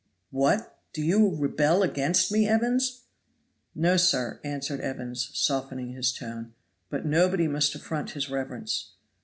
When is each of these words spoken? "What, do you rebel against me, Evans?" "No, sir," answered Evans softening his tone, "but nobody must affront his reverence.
"What, 0.31 0.79
do 0.93 1.03
you 1.03 1.35
rebel 1.35 1.83
against 1.83 2.31
me, 2.31 2.47
Evans?" 2.47 3.03
"No, 3.75 3.97
sir," 3.97 4.39
answered 4.43 4.79
Evans 4.79 5.29
softening 5.33 5.91
his 5.91 6.11
tone, 6.11 6.53
"but 6.89 7.05
nobody 7.05 7.47
must 7.47 7.75
affront 7.75 8.13
his 8.13 8.27
reverence. 8.27 8.93